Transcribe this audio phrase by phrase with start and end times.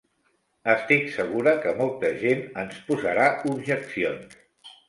[0.71, 4.35] Estic segura que molta gent ens posarà objeccions.